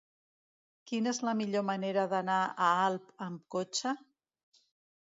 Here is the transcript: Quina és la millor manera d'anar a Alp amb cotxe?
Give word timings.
Quina 0.91 1.11
és 1.11 1.19
la 1.27 1.35
millor 1.41 1.65
manera 1.67 2.07
d'anar 2.15 2.39
a 2.47 2.73
Alp 2.89 3.15
amb 3.29 3.47
cotxe? 3.59 3.97